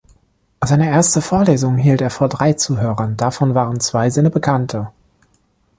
Seine 0.65 0.89
erste 0.89 1.21
Vorlesung 1.21 1.77
hielt 1.77 2.01
er 2.01 2.09
vor 2.09 2.27
drei 2.27 2.53
Zuhörern, 2.53 3.17
davon 3.17 3.53
waren 3.53 3.79
zwei 3.79 4.09
seine 4.09 4.31
Bekannte. 4.31 4.89